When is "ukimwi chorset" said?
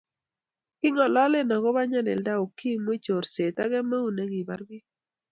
2.45-3.55